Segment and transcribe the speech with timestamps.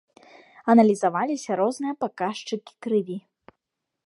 [0.73, 3.17] Аналізаваліся розныя паказчыкі крыві.